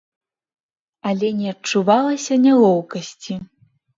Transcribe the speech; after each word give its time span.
Але 1.09 1.29
не 1.41 1.47
адчувалася 1.55 2.33
нялоўкасці. 2.47 3.37